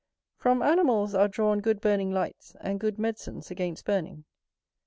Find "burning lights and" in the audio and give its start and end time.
1.79-2.79